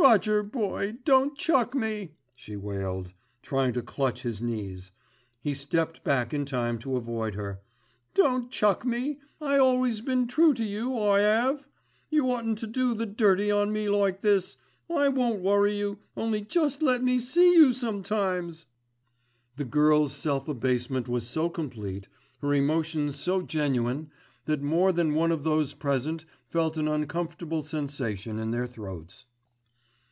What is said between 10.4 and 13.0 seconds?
to you, I 'ave. You oughtn't to do